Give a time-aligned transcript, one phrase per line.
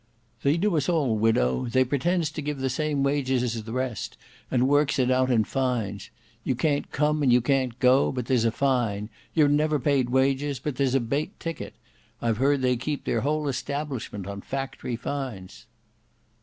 [0.41, 1.67] "They do us all, widow.
[1.67, 4.17] They pretends to give the same wages as the rest,
[4.49, 6.09] and works it out in fines.
[6.43, 10.57] You can't come, and you can't go, but there's a fine; you're never paid wages,
[10.59, 11.75] but there's a bate ticket.
[12.19, 15.67] I've heard they keep their whole establishment on factory fines."